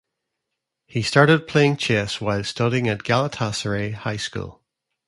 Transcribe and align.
He 0.87 1.03
started 1.03 1.47
playing 1.47 1.77
chess 1.77 2.19
while 2.19 2.43
studying 2.43 2.89
at 2.89 3.03
Galatasaray 3.03 3.93
High 3.93 4.17
School. 4.17 4.63